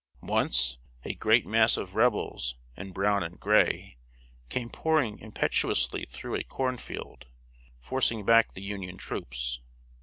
Once, 0.25 0.79
a 1.03 1.13
great 1.13 1.45
mass 1.45 1.77
of 1.77 1.93
Rebels, 1.93 2.55
in 2.75 2.91
brown 2.91 3.21
and 3.21 3.39
gray, 3.39 3.99
came 4.49 4.71
pouring 4.71 5.19
impetuously 5.19 6.05
through 6.09 6.33
a 6.33 6.43
corn 6.43 6.77
field, 6.77 7.27
forcing 7.79 8.25
back 8.25 8.53
the 8.55 8.63
Union 8.63 8.97
troops. 8.97 9.59